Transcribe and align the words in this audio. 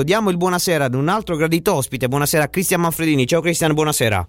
Diamo 0.00 0.30
il 0.30 0.36
buonasera 0.36 0.84
ad 0.84 0.94
un 0.94 1.08
altro 1.08 1.34
gradito 1.34 1.74
ospite. 1.74 2.06
Buonasera 2.06 2.44
a 2.44 2.48
Cristian 2.48 2.80
Manfredini. 2.82 3.26
Ciao 3.26 3.40
Cristian, 3.40 3.74
buonasera. 3.74 4.24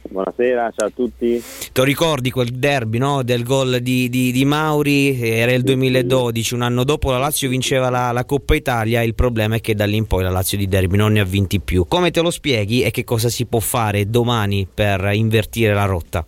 Buonasera, 0.00 0.72
ciao 0.74 0.86
a 0.86 0.90
tutti. 0.90 1.42
Ti 1.72 1.84
ricordi 1.84 2.30
quel 2.30 2.48
derby 2.48 2.96
no? 2.96 3.22
del 3.22 3.44
gol 3.44 3.80
di, 3.80 4.08
di, 4.08 4.32
di, 4.32 4.44
Mauri? 4.46 5.20
Era 5.20 5.52
il 5.52 5.62
2012, 5.62 6.54
un 6.54 6.62
anno 6.62 6.84
dopo 6.84 7.10
la 7.10 7.18
Lazio 7.18 7.50
vinceva 7.50 7.90
la, 7.90 8.12
la, 8.12 8.24
Coppa 8.24 8.54
Italia. 8.54 9.02
Il 9.02 9.14
problema 9.14 9.56
è 9.56 9.60
che 9.60 9.74
da 9.74 9.84
lì 9.84 9.96
in 9.96 10.06
poi 10.06 10.22
la 10.22 10.30
Lazio 10.30 10.56
di 10.56 10.66
derby 10.68 10.96
non 10.96 11.12
ne 11.12 11.20
ha 11.20 11.24
vinti 11.24 11.60
più. 11.60 11.84
Come 11.86 12.10
te 12.10 12.22
lo 12.22 12.30
spieghi 12.30 12.82
e 12.82 12.90
che 12.90 13.04
cosa 13.04 13.28
si 13.28 13.44
può 13.44 13.60
fare 13.60 14.08
domani 14.08 14.66
per 14.72 15.10
invertire 15.12 15.74
la 15.74 15.84
rotta? 15.84 16.24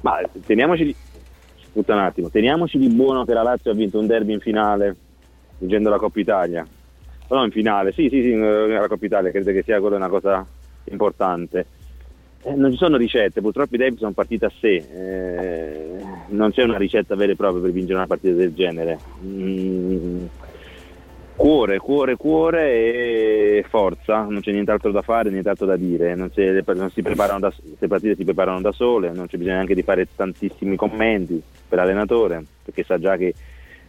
Ma 0.00 0.22
teniamoci 0.46 0.84
di, 0.84 0.94
un 1.74 1.98
attimo, 1.98 2.30
teniamoci 2.30 2.78
di 2.78 2.88
buono 2.88 3.26
che 3.26 3.34
la 3.34 3.42
Lazio 3.42 3.72
ha 3.72 3.74
vinto 3.74 3.98
un 3.98 4.06
derby 4.06 4.32
in 4.32 4.40
finale, 4.40 4.96
vincendo 5.58 5.90
la 5.90 5.98
Coppa 5.98 6.18
Italia 6.18 6.66
no 7.28 7.44
in 7.44 7.50
finale, 7.50 7.92
sì 7.92 8.08
sì 8.08 8.22
sì, 8.22 8.36
la 8.36 8.86
Coppa 8.88 9.06
Italia, 9.06 9.30
credo 9.30 9.52
che 9.52 9.62
sia 9.62 9.80
quella 9.80 9.96
una 9.96 10.08
cosa 10.08 10.44
importante. 10.84 11.66
Eh, 12.42 12.54
non 12.54 12.72
ci 12.72 12.76
sono 12.76 12.98
ricette, 12.98 13.40
purtroppo 13.40 13.74
i 13.74 13.78
derby 13.78 13.96
sono 13.96 14.12
partite 14.12 14.44
a 14.44 14.52
sé, 14.60 14.74
eh, 14.74 16.04
non 16.28 16.50
c'è 16.52 16.62
una 16.62 16.76
ricetta 16.76 17.14
vera 17.14 17.32
e 17.32 17.36
propria 17.36 17.62
per 17.62 17.70
vincere 17.70 17.94
una 17.94 18.06
partita 18.06 18.34
del 18.34 18.52
genere. 18.52 18.98
Mm, 19.24 20.26
cuore, 21.36 21.78
cuore, 21.78 22.16
cuore 22.16 22.70
e 23.58 23.64
forza, 23.66 24.24
non 24.24 24.40
c'è 24.40 24.52
nient'altro 24.52 24.90
da 24.90 25.00
fare, 25.00 25.30
nient'altro 25.30 25.64
da 25.64 25.76
dire, 25.76 26.14
non, 26.14 26.30
non 26.34 26.90
si 26.90 27.00
da, 27.00 27.52
queste 27.66 27.88
partite 27.88 28.14
si 28.14 28.24
preparano 28.24 28.60
da 28.60 28.72
sole, 28.72 29.10
non 29.10 29.26
c'è 29.26 29.38
bisogno 29.38 29.54
neanche 29.54 29.74
di 29.74 29.82
fare 29.82 30.06
tantissimi 30.14 30.76
commenti 30.76 31.42
per 31.66 31.78
l'allenatore, 31.78 32.44
perché 32.62 32.84
sa 32.84 32.98
già 32.98 33.16
che 33.16 33.34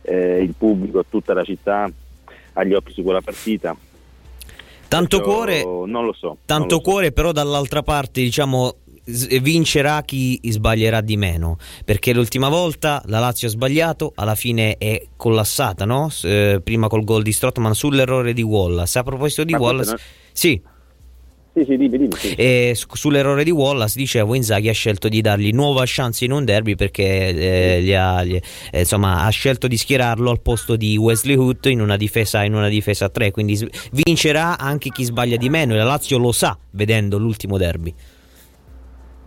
eh, 0.02 0.41
il 0.41 0.54
pubblico, 0.58 1.04
tutta 1.10 1.34
la 1.34 1.44
città 1.44 1.91
agli 2.55 2.73
occhi 2.73 2.91
su 2.91 3.04
quella 3.04 3.22
partita. 3.22 3.76
Tanto 4.88 5.18
Perciò, 5.18 5.34
cuore, 5.34 5.63
non 5.63 6.05
lo 6.05 6.13
so. 6.13 6.38
Tanto 6.46 6.76
lo 6.76 6.82
so. 6.84 6.90
cuore, 6.90 7.12
però 7.12 7.32
dall'altra 7.32 7.82
parte, 7.82 8.21
diciamo, 8.21 8.76
vincerà 9.05 10.02
chi 10.02 10.40
sbaglierà 10.41 11.02
di 11.02 11.15
meno 11.15 11.57
perché 11.84 12.12
l'ultima 12.12 12.49
volta 12.49 13.04
la 13.05 13.20
Lazio 13.20 13.48
ha 13.48 13.52
sbagliato 13.52 14.13
alla 14.15 14.34
fine 14.34 14.77
è 14.77 15.10
collassata 15.15 15.85
no? 15.85 16.10
Eh, 16.24 16.60
prima 16.63 16.88
col 16.88 17.04
gol 17.04 17.21
di 17.21 17.32
Strottman 17.32 17.76
sull'errore 17.76 18.34
di 18.34 18.41
Wallace 18.41 18.98
a 18.98 19.04
proposito 19.04 19.43
di 19.43 19.52
Ma 19.52 19.60
Wallace 19.60 19.90
non... 19.90 19.99
sì 20.34 20.60
sì, 21.56 21.64
sì, 21.64 21.78
dimmi, 21.78 21.98
dimmi, 21.98 22.12
sì. 22.12 22.34
E 22.34 22.74
sull'errore 22.76 23.46
di 23.46 23.52
Wallace, 23.52 23.98
dicevo, 23.98 24.36
Inzaghi 24.36 24.68
ha 24.68 24.74
scelto 24.74 25.08
di 25.08 25.22
dargli 25.22 25.52
nuova 25.54 25.84
chance 25.86 26.26
in 26.26 26.34
un 26.34 26.44
derby 26.44 26.76
perché 26.76 27.04
eh, 27.04 27.96
ha, 27.96 28.26
gli, 28.26 28.38
eh, 28.72 28.80
insomma, 28.80 29.24
ha 29.24 29.30
scelto 29.30 29.68
di 29.68 29.78
schierarlo 29.78 30.30
al 30.30 30.42
posto 30.42 30.76
di 30.76 30.98
Wesley 30.98 31.38
Hood 31.38 31.64
in 31.68 31.80
una 31.80 31.96
difesa, 31.96 32.44
in 32.44 32.56
una 32.56 32.68
difesa 32.68 33.06
a 33.06 33.10
tre, 33.10 33.32
quindi 33.32 33.58
vincerà 33.94 34.58
anche 34.58 34.90
chi 34.90 35.06
sbaglia 35.06 35.38
di 35.38 35.48
meno 35.48 35.74
e 35.76 35.78
la 35.78 35.86
Lazio 35.86 36.18
lo 36.18 36.34
sa 36.34 36.58
vedendo 36.72 37.18
l'ultimo 37.18 37.58
derby. 37.58 37.94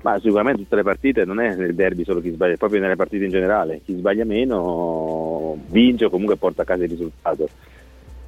Ma 0.02 0.18
sicuramente 0.20 0.62
tutte 0.62 0.76
le 0.76 0.82
partite 0.82 1.24
non 1.24 1.40
è 1.40 1.56
nel 1.56 1.74
derby 1.74 2.04
solo 2.04 2.20
chi 2.20 2.30
sbaglia, 2.30 2.52
è 2.52 2.56
proprio 2.58 2.80
nelle 2.80 2.96
partite 2.96 3.24
in 3.24 3.30
generale. 3.30 3.80
Chi 3.86 3.94
sbaglia 3.94 4.26
meno 4.26 5.58
vince 5.70 6.04
o 6.04 6.10
comunque 6.10 6.36
porta 6.36 6.60
a 6.60 6.64
casa 6.66 6.84
il 6.84 6.90
risultato 6.90 7.48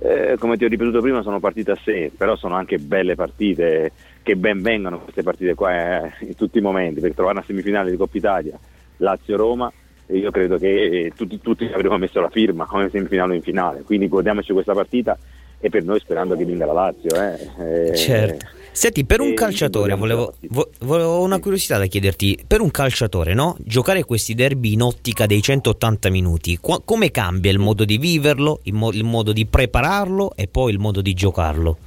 eh, 0.03 0.37
come 0.39 0.57
ti 0.57 0.65
ho 0.65 0.69
ripetuto 0.69 1.01
prima 1.01 1.23
sono 1.23 1.41
partite 1.41 1.73
a 1.73 1.79
sé, 1.83 2.11
però 2.17 2.35
sono 2.35 2.55
anche 2.55 2.79
belle 2.79 3.15
partite 3.15 3.93
che 4.23 4.35
ben 4.35 4.63
vengano 4.63 5.01
queste 5.01 5.23
partite 5.23 5.55
qua 5.55 6.05
eh, 6.05 6.13
in 6.21 6.35
tutti 6.35 6.59
i 6.59 6.63
momenti, 6.63 7.01
per 7.01 7.15
trovare 7.15 7.37
una 7.37 7.47
semifinale 7.47 7.91
di 7.91 7.97
Coppa 7.97 8.17
Italia, 8.17 8.59
Lazio-Roma, 8.97 9.71
io 10.07 10.31
credo 10.31 10.57
che 10.57 11.05
eh, 11.07 11.13
tutti, 11.15 11.41
tutti 11.41 11.71
avremmo 11.73 11.99
messo 11.99 12.21
la 12.21 12.31
firma 12.31 12.65
come 12.65 12.89
semifinale 12.89 13.33
o 13.33 13.37
in 13.37 13.43
finale, 13.43 13.83
quindi 13.83 14.09
godiamoci 14.09 14.53
questa 14.53 14.73
partita 14.73 15.19
e 15.61 15.69
per 15.69 15.85
noi 15.85 16.01
sperando 16.01 16.35
che 16.35 16.45
vinga 16.45 16.65
la 16.65 16.73
Lazio. 16.73 17.11
Eh. 17.11 17.89
eh 17.91 17.95
certo. 17.95 18.60
Senti, 18.73 19.05
per 19.05 19.21
un 19.21 19.35
calciatore, 19.35 19.95
volevo, 19.95 20.35
volevo, 20.81 21.23
una 21.23 21.41
curiosità 21.41 21.77
da 21.77 21.87
chiederti, 21.87 22.45
per 22.47 22.61
un 22.61 22.71
calciatore, 22.71 23.35
no? 23.35 23.57
Giocare 23.59 24.05
questi 24.05 24.33
derby 24.35 24.75
in 24.75 24.83
ottica 24.83 25.27
dei 25.27 25.43
180 25.43 26.09
minuti, 26.09 26.57
qua, 26.57 26.81
come 26.83 27.11
cambia 27.11 27.51
il 27.51 27.59
modo 27.59 27.85
di 27.85 27.99
viverlo, 27.99 28.61
il, 28.63 28.75
mo- 28.75 28.93
il 28.93 29.03
modo 29.03 29.33
di 29.33 29.45
prepararlo 29.45 30.35
e 30.37 30.47
poi 30.47 30.73
il 30.73 30.79
modo 30.79 31.03
di 31.03 31.13
giocarlo? 31.15 31.79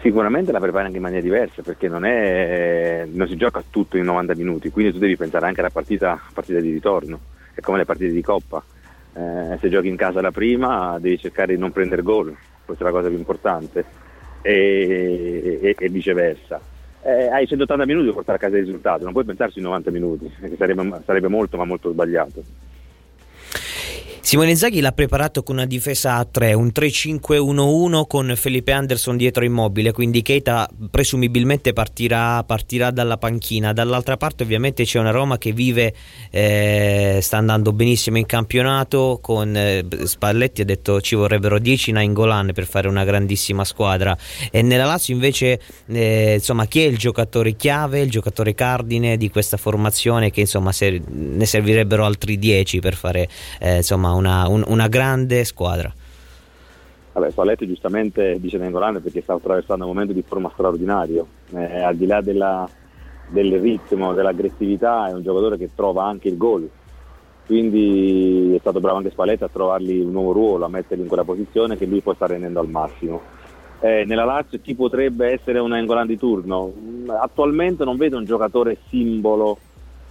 Sicuramente 0.00 0.52
la 0.52 0.60
prepari 0.60 0.84
anche 0.84 0.98
in 0.98 1.02
maniera 1.02 1.24
diversa 1.24 1.60
perché 1.60 1.88
non, 1.88 2.04
è, 2.04 3.04
non, 3.10 3.26
si 3.26 3.36
gioca 3.36 3.64
tutto 3.68 3.96
in 3.96 4.04
90 4.04 4.36
minuti, 4.36 4.70
quindi 4.70 4.92
tu 4.92 4.98
devi 4.98 5.16
pensare 5.16 5.46
anche 5.46 5.58
alla 5.58 5.70
partita, 5.70 6.18
partita 6.32 6.60
di 6.60 6.70
ritorno, 6.70 7.18
è 7.52 7.60
come 7.60 7.78
le 7.78 7.84
partite 7.84 8.12
di 8.12 8.22
coppa. 8.22 8.62
Eh, 9.12 9.58
se 9.60 9.68
giochi 9.68 9.88
in 9.88 9.96
casa 9.96 10.20
la 10.20 10.30
prima 10.30 10.98
devi 11.00 11.18
cercare 11.18 11.54
di 11.54 11.60
non 11.60 11.72
prendere 11.72 12.02
gol, 12.02 12.34
questa 12.64 12.84
è 12.84 12.86
la 12.86 12.92
cosa 12.92 13.08
più 13.08 13.18
importante 13.18 14.04
e, 14.46 15.58
e, 15.60 15.76
e 15.76 15.88
viceversa. 15.88 16.60
Eh, 17.02 17.28
hai 17.28 17.46
180 17.46 17.84
minuti 17.84 18.06
per 18.06 18.14
portare 18.14 18.38
a 18.38 18.40
casa 18.40 18.56
il 18.56 18.64
risultato, 18.64 19.04
non 19.04 19.12
puoi 19.12 19.24
pensarsi 19.24 19.58
in 19.58 19.64
90 19.64 19.90
minuti, 19.90 20.32
sarebbe, 20.58 21.02
sarebbe 21.04 21.28
molto 21.28 21.56
ma 21.56 21.64
molto 21.64 21.90
sbagliato. 21.90 22.42
Simone 24.26 24.56
Zaghi 24.56 24.80
l'ha 24.80 24.90
preparato 24.90 25.44
con 25.44 25.54
una 25.54 25.66
difesa 25.66 26.16
a 26.16 26.24
3, 26.24 26.52
un 26.52 26.72
3-5-1-1 26.74 28.06
con 28.08 28.32
Felipe 28.34 28.72
Anderson 28.72 29.16
dietro 29.16 29.44
immobile, 29.44 29.92
quindi 29.92 30.20
Keita 30.22 30.68
presumibilmente 30.90 31.72
partirà, 31.72 32.42
partirà 32.42 32.90
dalla 32.90 33.18
panchina. 33.18 33.72
Dall'altra 33.72 34.16
parte 34.16 34.42
ovviamente 34.42 34.82
c'è 34.82 34.98
una 34.98 35.12
Roma 35.12 35.38
che 35.38 35.52
vive, 35.52 35.94
eh, 36.32 37.20
sta 37.22 37.36
andando 37.36 37.72
benissimo 37.72 38.18
in 38.18 38.26
campionato, 38.26 39.20
con 39.22 39.56
eh, 39.56 39.86
Spalletti 40.02 40.62
ha 40.62 40.64
detto 40.64 41.00
ci 41.00 41.14
vorrebbero 41.14 41.60
10 41.60 41.92
Nainggolan 41.92 42.50
per 42.52 42.66
fare 42.66 42.88
una 42.88 43.04
grandissima 43.04 43.64
squadra. 43.64 44.18
E 44.50 44.60
nella 44.60 44.86
Lazio 44.86 45.14
invece, 45.14 45.60
eh, 45.86 46.34
insomma, 46.34 46.66
chi 46.66 46.82
è 46.82 46.86
il 46.86 46.98
giocatore 46.98 47.54
chiave, 47.54 48.00
il 48.00 48.10
giocatore 48.10 48.54
cardine 48.54 49.16
di 49.16 49.30
questa 49.30 49.56
formazione 49.56 50.32
che 50.32 50.40
insomma 50.40 50.72
se, 50.72 51.00
ne 51.06 51.46
servirebbero 51.46 52.04
altri 52.04 52.40
10 52.40 52.80
per 52.80 52.96
fare 52.96 53.28
eh, 53.60 53.76
insomma 53.76 54.14
una, 54.16 54.48
un, 54.48 54.64
una 54.66 54.88
grande 54.88 55.44
squadra. 55.44 55.92
Vabbè, 57.12 57.30
Spalletti 57.30 57.66
giustamente 57.66 58.38
dice 58.40 58.58
Nengolan 58.58 59.00
perché 59.00 59.22
sta 59.22 59.32
attraversando 59.32 59.84
un 59.84 59.92
momento 59.92 60.12
di 60.12 60.22
forma 60.26 60.50
straordinario, 60.52 61.26
eh, 61.54 61.80
al 61.80 61.96
di 61.96 62.04
là 62.06 62.20
della, 62.20 62.68
del 63.28 63.58
ritmo, 63.58 64.12
dell'aggressività 64.12 65.08
è 65.08 65.12
un 65.12 65.22
giocatore 65.22 65.56
che 65.56 65.70
trova 65.74 66.04
anche 66.04 66.28
il 66.28 66.36
gol, 66.36 66.68
quindi 67.46 68.54
è 68.54 68.58
stato 68.58 68.80
bravo 68.80 68.98
anche 68.98 69.10
Spalletti 69.10 69.44
a 69.44 69.48
trovargli 69.48 70.00
un 70.00 70.10
nuovo 70.10 70.32
ruolo, 70.32 70.66
a 70.66 70.68
metterli 70.68 71.02
in 71.04 71.08
quella 71.08 71.24
posizione 71.24 71.78
che 71.78 71.86
lui 71.86 72.02
può 72.02 72.12
sta 72.12 72.26
rendendo 72.26 72.60
al 72.60 72.68
massimo. 72.68 73.22
Eh, 73.80 74.04
nella 74.06 74.24
Lazio 74.24 74.58
chi 74.60 74.74
potrebbe 74.74 75.32
essere 75.32 75.58
un 75.58 75.70
Nengolan 75.70 76.06
di 76.06 76.18
turno? 76.18 76.72
Attualmente 77.20 77.84
non 77.84 77.96
vedo 77.96 78.18
un 78.18 78.24
giocatore 78.24 78.78
simbolo 78.88 79.58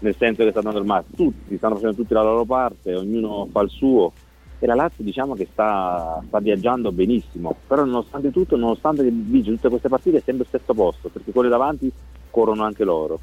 nel 0.06 0.16
senso 0.16 0.44
che 0.44 0.52
sta 0.52 0.60
andando 0.60 0.80
il 0.80 1.04
tutti 1.16 1.58
stanno 1.58 1.76
facendo 1.76 1.96
tutti 1.96 2.14
la 2.14 2.22
loro 2.22 2.46
parte, 2.46 2.96
ognuno 2.96 3.48
fa 3.52 3.62
il 3.62 3.70
suo. 3.70 4.14
E 4.58 4.66
la 4.68 4.76
Lazio 4.76 5.04
diciamo 5.04 5.36
che 5.36 5.48
sta, 5.52 6.22
sta 6.28 6.40
viaggiando 6.40 6.92
benissimo, 6.92 7.56
però 7.68 7.84
nonostante 7.84 8.32
tutto, 8.32 8.56
nonostante 8.56 9.04
che 9.04 9.10
vince 9.12 9.52
tutte 9.52 9.70
queste 9.70 9.90
partite 9.90 10.18
è 10.18 10.22
sempre 10.24 10.46
il 10.46 10.50
sesto 10.50 10.74
posto, 10.74 11.10
perché 11.10 11.32
quelli 11.32 11.50
davanti 11.50 11.92
corrono 12.30 12.64
anche 12.64 12.86
loro, 12.86 13.20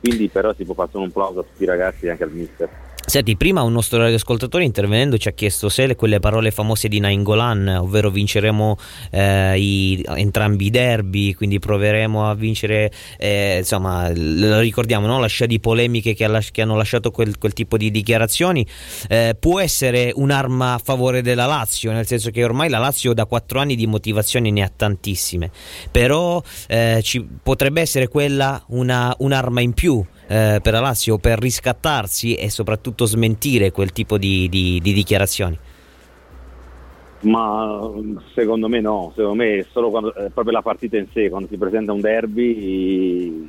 quindi 0.00 0.28
però 0.28 0.52
si 0.52 0.64
può 0.64 0.74
fare 0.74 0.90
un 0.98 1.04
applauso 1.04 1.40
a 1.40 1.42
tutti 1.42 1.62
i 1.62 1.66
ragazzi 1.66 2.06
e 2.06 2.10
anche 2.10 2.24
al 2.24 2.32
mister. 2.32 2.83
Senti, 3.06 3.36
prima 3.36 3.60
un 3.62 3.72
nostro 3.72 4.02
ascoltatore 4.02 4.64
intervenendo 4.64 5.18
ci 5.18 5.28
ha 5.28 5.32
chiesto 5.32 5.68
se 5.68 5.94
quelle 5.94 6.20
parole 6.20 6.50
famose 6.50 6.88
di 6.88 7.00
Nainggolan, 7.00 7.68
ovvero 7.82 8.10
vinceremo 8.10 8.78
eh, 9.10 9.60
i, 9.60 10.02
entrambi 10.16 10.66
i 10.66 10.70
derby, 10.70 11.34
quindi 11.34 11.58
proveremo 11.58 12.28
a 12.28 12.34
vincere, 12.34 12.90
eh, 13.18 13.58
insomma, 13.58 14.10
lo 14.14 14.58
ricordiamo, 14.58 15.06
no? 15.06 15.20
la 15.20 15.26
scia 15.26 15.44
di 15.44 15.60
polemiche 15.60 16.14
che, 16.14 16.26
che 16.50 16.62
hanno 16.62 16.76
lasciato 16.76 17.10
quel, 17.10 17.36
quel, 17.36 17.52
tipo 17.52 17.76
di 17.76 17.90
dichiarazioni, 17.90 18.66
eh, 19.08 19.36
può 19.38 19.60
essere 19.60 20.10
un'arma 20.14 20.72
a 20.72 20.80
favore 20.82 21.20
della 21.20 21.44
Lazio, 21.44 21.92
nel 21.92 22.06
senso 22.06 22.30
che 22.30 22.42
ormai 22.42 22.70
la 22.70 22.78
Lazio 22.78 23.12
da 23.12 23.26
quattro 23.26 23.60
anni 23.60 23.76
di 23.76 23.86
motivazioni 23.86 24.50
ne 24.50 24.62
ha 24.62 24.70
tantissime, 24.74 25.50
però 25.90 26.42
eh, 26.68 27.00
ci, 27.02 27.24
potrebbe 27.42 27.82
essere 27.82 28.08
quella 28.08 28.64
una, 28.68 29.14
un'arma 29.18 29.60
in 29.60 29.74
più 29.74 30.04
eh, 30.26 30.60
per 30.62 30.72
la 30.72 30.80
Lazio 30.80 31.18
per 31.18 31.38
riscattarsi 31.38 32.34
e 32.34 32.50
soprattutto 32.50 33.04
smentire 33.04 33.70
quel 33.70 33.92
tipo 33.92 34.18
di, 34.18 34.48
di, 34.48 34.80
di 34.82 34.92
dichiarazioni? 34.92 35.58
Ma 37.20 37.90
secondo 38.34 38.68
me 38.68 38.80
no, 38.80 39.12
secondo 39.14 39.42
me 39.42 39.58
è 39.58 39.66
solo 39.70 39.90
quando, 39.90 40.14
è 40.14 40.28
proprio 40.28 40.52
la 40.52 40.62
partita 40.62 40.98
in 40.98 41.06
sé, 41.12 41.30
quando 41.30 41.48
si 41.48 41.56
presenta 41.56 41.92
un 41.92 42.00
derby 42.00 43.48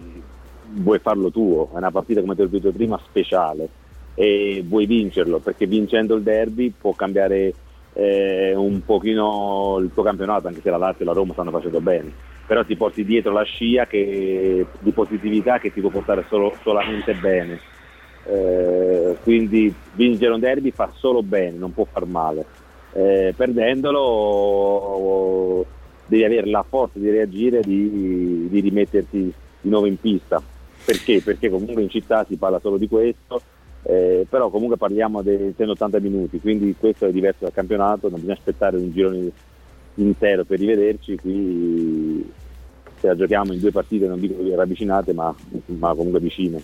vuoi 0.75 1.00
farlo 1.00 1.30
tuo, 1.30 1.69
è 1.74 1.77
una 1.77 1.92
partita 1.92 2.22
come 2.22 2.36
ti 2.36 2.42
ho 2.42 2.48
detto 2.48 2.72
prima 2.72 3.00
speciale 3.06 3.68
e 4.13 4.63
vuoi 4.66 4.86
vincerlo 4.86 5.39
perché 5.39 5.68
vincendo 5.68 6.16
il 6.16 6.24
derby 6.24 6.74
può 6.77 6.94
cambiare 6.94 7.54
eh, 7.94 8.54
un 8.56 8.83
pochino 8.86 9.77
il 9.80 9.92
tuo 9.94 10.04
campionato 10.04 10.48
anche 10.48 10.62
se 10.62 10.69
la 10.69 10.77
Lazio 10.77 11.04
e 11.04 11.06
la 11.06 11.13
Roma 11.13 11.33
stanno 11.33 11.51
facendo 11.51 11.81
bene 11.81 12.33
però 12.46 12.64
ti 12.64 12.76
porti 12.76 13.04
dietro 13.04 13.32
la 13.32 13.44
scia 13.44 13.86
che, 13.86 14.66
di 14.80 14.92
positività 14.92 15.58
che 15.60 15.74
ti 15.74 15.82
può 15.82 15.90
portare 15.90 16.26
solo, 16.28 16.56
solamente 16.62 17.14
bene. 17.14 17.60
Eh, 18.28 19.18
quindi 19.24 19.74
vincere 19.94 20.34
un 20.34 20.40
derby 20.40 20.72
fa 20.72 20.92
solo 20.96 21.22
bene, 21.24 21.58
non 21.58 21.74
può 21.74 21.86
far 21.92 22.06
male. 22.06 22.46
eh, 22.94 23.34
perdendolo 23.36 24.86
devi 26.08 26.24
avere 26.24 26.48
la 26.48 26.64
forza 26.68 27.00
di 27.00 27.10
reagire, 27.10 27.62
di, 27.62 28.48
di 28.50 28.60
rimetterti 28.60 29.34
di 29.62 29.70
nuovo 29.70 29.88
in 29.88 30.00
pista. 30.00 30.42
Perché? 30.86 31.22
Perché 31.22 31.50
comunque 31.50 31.82
in 31.82 31.90
città 31.90 32.26
si 32.28 32.36
parla 32.36 32.60
solo 32.60 32.78
di 32.78 32.88
questo, 32.88 33.42
eh, 33.82 34.26
però 34.30 34.50
comunque 34.50 34.78
parliamo 34.78 35.24
di 35.24 35.54
180 35.56 36.00
minuti, 36.00 36.40
quindi 36.40 36.76
questo 36.78 37.08
è 37.08 37.12
diverso 37.12 37.40
dal 37.42 37.54
campionato, 37.54 38.08
non 38.08 38.20
bisogna 38.20 38.38
aspettare 38.38 38.78
un 38.78 38.92
girone 38.92 39.32
intero 39.96 40.44
per 40.44 40.60
rivederci, 40.60 41.16
qui 41.18 42.26
se 43.00 43.08
la 43.08 43.16
giochiamo 43.16 43.54
in 43.54 43.60
due 43.60 43.72
partite, 43.72 44.08
non 44.08 44.20
dico 44.20 44.36
ravvicinate, 44.56 45.14
ma, 45.14 45.34
ma, 45.66 45.94
comunque 45.94 46.20
vicine. 46.20 46.62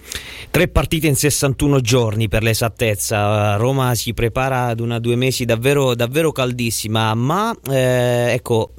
Tre 0.50 0.68
partite 0.68 1.07
in 1.07 1.16
61 1.16 1.80
giorni 1.81 2.28
per 2.28 2.44
l'esattezza. 2.44 3.56
Roma 3.56 3.94
si 3.95 4.13
prepara 4.13 4.66
ad 4.66 4.80
una 4.80 5.00
due 5.00 5.16
mesi 5.16 5.45
davvero, 5.45 5.94
davvero 5.95 6.31
caldissima, 6.31 7.13
ma 7.13 7.56
eh, 7.69 8.33
ecco. 8.33 8.74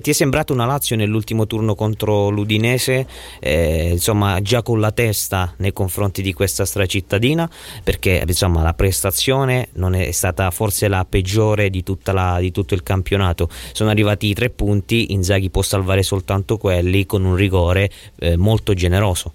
Ti 0.00 0.10
è 0.10 0.12
sembrata 0.12 0.52
una 0.52 0.64
Lazio 0.64 0.96
nell'ultimo 0.96 1.46
turno 1.46 1.74
contro 1.74 2.30
l'Udinese, 2.30 3.06
eh, 3.38 3.90
insomma, 3.92 4.40
già 4.42 4.62
con 4.62 4.80
la 4.80 4.90
testa 4.90 5.54
nei 5.58 5.72
confronti 5.72 6.20
di 6.22 6.32
questa 6.32 6.64
stracittadina? 6.64 7.48
Perché 7.84 8.24
insomma, 8.26 8.62
la 8.62 8.74
prestazione 8.74 9.68
non 9.74 9.94
è 9.94 10.10
stata 10.10 10.50
forse 10.50 10.88
la 10.88 11.04
peggiore 11.08 11.70
di, 11.70 11.84
la, 12.04 12.38
di 12.40 12.50
tutto 12.50 12.74
il 12.74 12.82
campionato. 12.82 13.48
Sono 13.72 13.90
arrivati 13.90 14.28
i 14.28 14.34
tre 14.34 14.50
punti, 14.50 15.12
Inzaghi 15.12 15.50
può 15.50 15.62
salvare 15.62 16.02
soltanto 16.02 16.56
quelli 16.56 17.06
con 17.06 17.24
un 17.24 17.36
rigore 17.36 17.90
eh, 18.18 18.36
molto 18.36 18.74
generoso. 18.74 19.32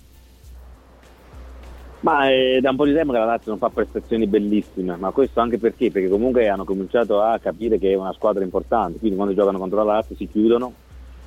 Ma 2.02 2.28
è 2.28 2.60
da 2.62 2.72
un 2.72 2.76
po' 2.78 2.86
di 2.86 2.94
tempo 2.94 3.12
che 3.12 3.20
la 3.20 3.26
Lazio 3.26 3.52
non 3.52 3.60
fa 3.60 3.70
prestazioni 3.70 4.26
bellissime, 4.26 4.96
ma 4.96 5.12
questo 5.12 5.40
anche 5.40 5.60
perché? 5.60 5.92
Perché 5.92 6.10
comunque 6.10 6.48
hanno 6.48 6.64
cominciato 6.64 7.22
a 7.22 7.38
capire 7.38 7.78
che 7.78 7.92
è 7.92 7.96
una 7.96 8.14
squadra 8.14 8.44
importante, 8.44 8.98
quindi 8.98 9.16
quando 9.16 9.36
giocano 9.36 9.60
contro 9.60 9.84
la 9.84 9.94
Lazio 9.94 10.16
si 10.16 10.28
chiudono 10.28 10.74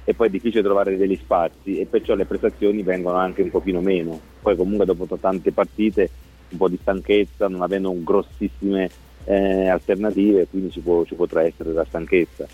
e 0.02 0.14
poi 0.14 0.26
è 0.26 0.30
difficile 0.30 0.62
trovare 0.62 0.96
degli 0.96 1.14
spazi 1.14 1.78
e 1.78 1.86
perciò 1.86 2.14
le 2.14 2.24
prestazioni 2.24 2.82
vengono 2.82 3.16
anche 3.18 3.42
un 3.42 3.50
pochino 3.50 3.80
meno. 3.80 4.18
Poi 4.42 4.56
comunque 4.56 4.84
dopo 4.84 5.06
tante 5.16 5.52
partite 5.52 6.10
un 6.48 6.58
po' 6.58 6.68
di 6.68 6.78
stanchezza, 6.80 7.46
non 7.46 7.62
avendo 7.62 7.94
grossissime 8.02 8.90
eh, 9.24 9.68
alternative, 9.68 10.48
quindi 10.50 10.72
ci, 10.72 10.80
può, 10.80 11.04
ci 11.04 11.14
potrà 11.14 11.44
essere 11.44 11.72
la 11.72 11.84
stanchezza 11.84 12.46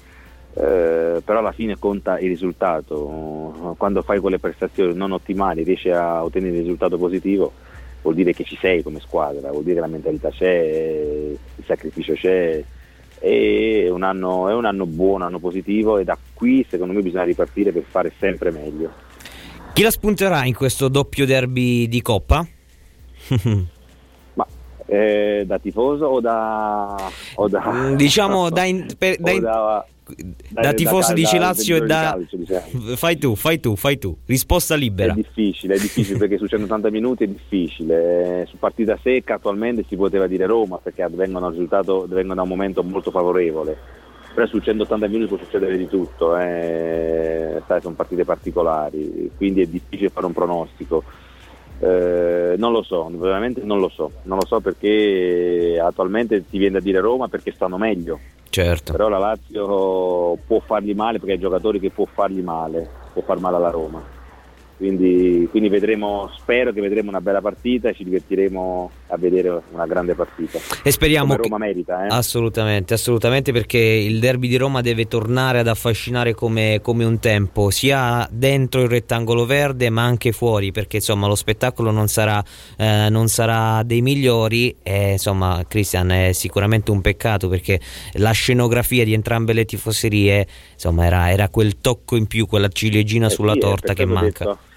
eh, 0.52 1.22
però 1.24 1.38
alla 1.38 1.52
fine 1.52 1.78
conta 1.78 2.18
il 2.18 2.28
risultato, 2.28 3.74
quando 3.78 4.02
fai 4.02 4.18
quelle 4.18 4.40
prestazioni 4.40 4.94
non 4.94 5.12
ottimali 5.12 5.62
riesci 5.62 5.90
a 5.90 6.24
ottenere 6.24 6.56
il 6.56 6.62
risultato 6.62 6.98
positivo 6.98 7.52
vuol 8.02 8.14
dire 8.14 8.32
che 8.32 8.44
ci 8.44 8.56
sei 8.60 8.82
come 8.82 9.00
squadra, 9.00 9.50
vuol 9.50 9.62
dire 9.62 9.76
che 9.76 9.80
la 9.80 9.86
mentalità 9.86 10.30
c'è, 10.30 11.34
il 11.56 11.64
sacrificio 11.64 12.14
c'è, 12.14 12.62
è 13.18 13.88
un 13.88 14.02
anno, 14.02 14.48
è 14.48 14.54
un 14.54 14.64
anno 14.64 14.86
buono, 14.86 15.16
un 15.16 15.22
anno 15.22 15.38
positivo 15.38 15.98
e 15.98 16.04
da 16.04 16.16
qui 16.32 16.64
secondo 16.68 16.92
me 16.92 17.02
bisogna 17.02 17.24
ripartire 17.24 17.72
per 17.72 17.84
fare 17.88 18.12
sempre 18.18 18.50
meglio. 18.50 18.90
Chi 19.72 19.82
la 19.82 19.90
spunterà 19.90 20.44
in 20.44 20.54
questo 20.54 20.88
doppio 20.88 21.26
derby 21.26 21.88
di 21.88 22.02
Coppa? 22.02 22.46
Eh, 24.92 25.44
da 25.46 25.60
tifoso 25.60 26.06
o 26.06 26.20
da, 26.20 26.96
o 27.36 27.46
da 27.46 27.92
diciamo 27.94 28.50
da, 28.50 28.64
in, 28.64 28.88
per, 28.98 29.18
da, 29.20 29.30
in, 29.30 29.40
da, 29.40 29.86
da, 30.48 30.72
tifoso 30.72 31.12
di 31.12 31.22
Lazio 31.22 31.76
e 31.76 31.80
da 31.86 32.14
calcio, 32.14 32.36
diciamo. 32.36 32.96
fai 32.96 33.18
tu, 33.18 33.34
fai 33.34 33.60
tu, 33.60 33.76
fai 33.76 33.98
tu 33.98 34.16
risposta 34.26 34.74
libera 34.74 35.12
è 35.12 35.16
difficile, 35.16 35.74
è 35.74 35.78
difficile 35.78 36.18
perché 36.18 36.38
su 36.38 36.46
180 36.46 36.90
minuti 36.90 37.24
è 37.24 37.26
difficile 37.26 38.46
su 38.48 38.58
partita 38.58 38.98
secca 39.02 39.34
attualmente 39.34 39.84
si 39.88 39.96
poteva 39.96 40.26
dire 40.26 40.46
Roma 40.46 40.78
perché 40.78 41.06
vengono, 41.10 41.50
vengono 41.50 42.34
da 42.34 42.42
un 42.42 42.48
momento 42.48 42.82
molto 42.82 43.10
favorevole 43.10 43.76
però 44.32 44.46
su 44.46 44.58
180 44.58 45.08
minuti 45.08 45.28
può 45.28 45.38
succedere 45.38 45.76
di 45.76 45.88
tutto 45.88 46.36
eh. 46.36 47.62
Sai, 47.66 47.80
sono 47.80 47.94
partite 47.94 48.24
particolari 48.24 49.30
quindi 49.36 49.62
è 49.62 49.66
difficile 49.66 50.10
fare 50.10 50.26
un 50.26 50.32
pronostico 50.32 51.02
eh, 51.82 52.56
non 52.58 52.72
lo 52.72 52.82
so, 52.82 53.10
veramente 53.10 53.62
non 53.64 53.80
lo 53.80 53.88
so, 53.88 54.12
non 54.24 54.38
lo 54.38 54.44
so 54.46 54.60
perché 54.60 55.80
attualmente 55.82 56.44
ti 56.46 56.58
viene 56.58 56.74
da 56.74 56.80
dire 56.80 57.00
Roma 57.00 57.28
perché 57.28 57.52
stanno 57.52 57.78
meglio. 57.78 58.18
Certo. 58.50 58.92
Però 58.92 59.08
la 59.08 59.18
Lazio 59.18 60.36
può 60.44 60.60
fargli 60.60 60.92
male 60.92 61.18
perché 61.18 61.34
ha 61.34 61.38
giocatori 61.38 61.78
che 61.78 61.90
può 61.90 62.04
fargli 62.04 62.42
male, 62.42 62.88
può 63.12 63.22
far 63.22 63.38
male 63.38 63.56
alla 63.56 63.70
Roma. 63.70 64.02
Quindi, 64.80 65.46
quindi 65.50 65.68
vedremo, 65.68 66.30
spero 66.38 66.72
che 66.72 66.80
vedremo 66.80 67.10
una 67.10 67.20
bella 67.20 67.42
partita 67.42 67.90
e 67.90 67.94
ci 67.94 68.02
divertiremo 68.02 68.90
a 69.08 69.18
vedere 69.18 69.60
una 69.72 69.84
grande 69.84 70.14
partita. 70.14 70.58
E 70.82 70.90
speriamo 70.90 71.36
Come 71.36 71.42
Roma 71.42 71.58
che... 71.58 71.62
merita. 71.64 72.06
Eh? 72.06 72.08
Assolutamente, 72.08 72.94
assolutamente 72.94 73.52
perché 73.52 73.76
il 73.76 74.18
derby 74.20 74.48
di 74.48 74.56
Roma 74.56 74.80
deve 74.80 75.06
tornare 75.06 75.58
ad 75.58 75.68
affascinare 75.68 76.32
come, 76.32 76.78
come, 76.80 77.04
un 77.04 77.18
tempo, 77.18 77.68
sia 77.68 78.26
dentro 78.30 78.80
il 78.80 78.88
rettangolo 78.88 79.44
verde 79.44 79.90
ma 79.90 80.04
anche 80.04 80.32
fuori, 80.32 80.72
perché 80.72 80.96
insomma 80.96 81.26
lo 81.26 81.34
spettacolo 81.34 81.90
non 81.90 82.08
sarà, 82.08 82.42
eh, 82.78 83.08
non 83.10 83.28
sarà 83.28 83.82
dei 83.82 84.00
migliori 84.00 84.76
e 84.82 85.12
insomma 85.12 85.62
Cristian 85.68 86.10
è 86.10 86.32
sicuramente 86.32 86.90
un 86.90 87.02
peccato 87.02 87.48
perché 87.48 87.78
la 88.14 88.30
scenografia 88.30 89.04
di 89.04 89.12
entrambe 89.12 89.52
le 89.52 89.66
tifoserie 89.66 90.46
insomma 90.72 91.04
era, 91.04 91.30
era 91.30 91.50
quel 91.50 91.82
tocco 91.82 92.16
in 92.16 92.26
più, 92.26 92.46
quella 92.46 92.68
ciliegina 92.68 93.26
eh 93.26 93.30
sulla 93.30 93.52
sì, 93.52 93.58
torta 93.58 93.92
che 93.92 94.06
manca. 94.06 94.44
Detto 94.46 94.68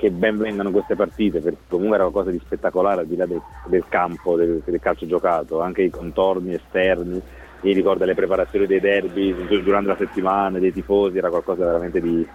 che 0.00 0.10
ben 0.10 0.38
vengano 0.38 0.70
queste 0.70 0.96
partite, 0.96 1.40
perché 1.40 1.58
comunque 1.68 1.96
era 1.96 2.08
qualcosa 2.08 2.30
di 2.30 2.40
spettacolare 2.42 3.02
al 3.02 3.06
di 3.06 3.16
là 3.16 3.26
del, 3.26 3.42
del 3.66 3.84
campo, 3.86 4.34
del, 4.34 4.62
del, 4.64 4.80
calcio 4.80 5.06
giocato, 5.06 5.60
anche 5.60 5.82
i 5.82 5.90
contorni 5.90 6.54
esterni, 6.54 7.20
mi 7.60 7.72
ricordo 7.74 8.06
le 8.06 8.14
preparazioni 8.14 8.64
dei 8.64 8.80
derby 8.80 9.34
durante 9.62 9.88
la 9.88 9.96
settimana, 9.98 10.58
dei 10.58 10.72
tifosi, 10.72 11.18
era 11.18 11.28
qualcosa 11.28 11.66
veramente 11.66 12.00
di, 12.00 12.26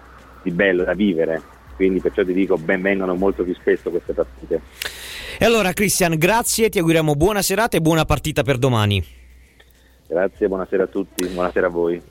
di 0.44 0.50
bello 0.52 0.84
da 0.84 0.94
vivere, 0.94 1.42
quindi 1.74 1.98
perciò 1.98 2.22
ti 2.22 2.32
dico 2.32 2.56
ben 2.56 2.80
vengano 2.80 3.16
molto 3.16 3.42
più 3.42 3.54
spesso 3.56 3.90
queste 3.90 4.12
partite. 4.12 4.60
E 5.36 5.44
allora 5.44 5.72
Cristian, 5.72 6.16
grazie, 6.16 6.68
ti 6.68 6.78
auguriamo 6.78 7.16
buona 7.16 7.42
serata 7.42 7.76
e 7.76 7.80
buona 7.80 8.04
partita 8.04 8.44
per 8.44 8.58
domani. 8.58 9.04
Grazie, 10.06 10.46
buonasera 10.46 10.84
a 10.84 10.86
tutti, 10.86 11.26
buonasera 11.26 11.66
a 11.66 11.70
voi. 11.70 12.00